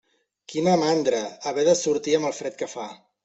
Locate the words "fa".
2.75-2.89